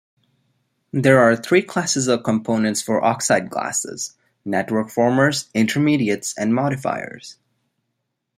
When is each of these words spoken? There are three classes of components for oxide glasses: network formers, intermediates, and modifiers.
There 0.93 1.19
are 1.19 1.35
three 1.35 1.61
classes 1.61 2.07
of 2.07 2.23
components 2.23 2.81
for 2.81 3.03
oxide 3.05 3.51
glasses: 3.51 4.17
network 4.43 4.89
formers, 4.89 5.47
intermediates, 5.53 6.35
and 6.39 6.55
modifiers. 6.55 7.37